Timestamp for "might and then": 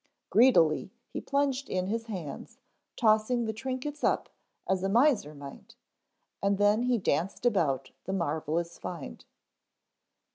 5.35-6.81